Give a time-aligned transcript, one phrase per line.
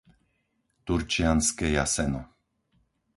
[0.85, 2.21] Turčianske Jaseno